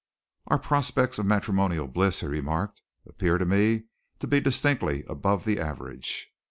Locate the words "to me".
3.37-3.83